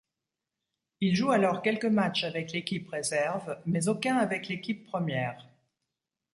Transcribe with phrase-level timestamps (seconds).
[1.01, 5.47] Il joue alors quelques matchs avec l'équipe réserve, mais aucun avec l'équipe première.